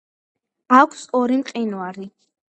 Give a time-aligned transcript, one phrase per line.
[0.77, 2.11] აქვს ორი მყინვარი.